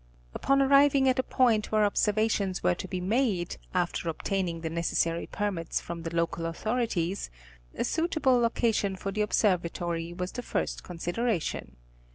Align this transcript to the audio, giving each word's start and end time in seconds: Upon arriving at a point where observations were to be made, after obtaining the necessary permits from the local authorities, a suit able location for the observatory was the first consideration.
Upon 0.33 0.63
arriving 0.63 1.07
at 1.09 1.19
a 1.19 1.21
point 1.21 1.71
where 1.71 1.85
observations 1.85 2.63
were 2.63 2.73
to 2.73 2.87
be 2.87 2.99
made, 2.99 3.57
after 3.71 4.09
obtaining 4.09 4.61
the 4.61 4.69
necessary 4.71 5.27
permits 5.27 5.79
from 5.79 6.01
the 6.01 6.15
local 6.15 6.47
authorities, 6.47 7.29
a 7.75 7.83
suit 7.83 8.17
able 8.17 8.39
location 8.39 8.95
for 8.95 9.11
the 9.11 9.21
observatory 9.21 10.11
was 10.11 10.31
the 10.31 10.41
first 10.41 10.83
consideration. 10.83 11.75